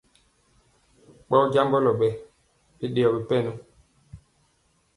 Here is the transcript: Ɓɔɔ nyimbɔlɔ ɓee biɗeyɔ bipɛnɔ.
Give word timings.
Ɓɔɔ 1.29 1.43
nyimbɔlɔ 1.51 1.91
ɓee 1.99 2.15
biɗeyɔ 2.77 3.09
bipɛnɔ. 3.15 3.51